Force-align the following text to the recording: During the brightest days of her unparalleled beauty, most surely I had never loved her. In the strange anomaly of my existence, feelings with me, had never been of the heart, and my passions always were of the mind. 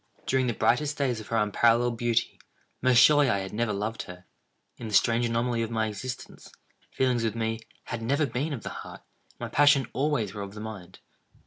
During 0.25 0.47
the 0.47 0.55
brightest 0.55 0.97
days 0.97 1.19
of 1.19 1.27
her 1.27 1.37
unparalleled 1.37 1.95
beauty, 1.95 2.39
most 2.81 2.97
surely 2.97 3.29
I 3.29 3.37
had 3.37 3.53
never 3.53 3.71
loved 3.71 4.01
her. 4.09 4.25
In 4.77 4.87
the 4.87 4.95
strange 4.95 5.27
anomaly 5.27 5.61
of 5.61 5.69
my 5.69 5.85
existence, 5.85 6.51
feelings 6.89 7.23
with 7.23 7.35
me, 7.35 7.59
had 7.83 8.01
never 8.01 8.25
been 8.25 8.51
of 8.51 8.63
the 8.63 8.69
heart, 8.81 9.01
and 9.33 9.39
my 9.39 9.49
passions 9.49 9.85
always 9.93 10.33
were 10.33 10.41
of 10.41 10.55
the 10.55 10.59
mind. 10.59 11.01